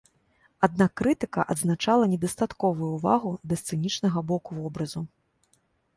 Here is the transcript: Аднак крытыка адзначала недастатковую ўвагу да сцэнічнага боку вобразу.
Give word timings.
Аднак 0.67 0.91
крытыка 1.01 1.43
адзначала 1.55 2.03
недастатковую 2.13 2.89
ўвагу 2.97 3.31
да 3.53 3.61
сцэнічнага 3.61 4.19
боку 4.33 4.51
вобразу. 4.63 5.07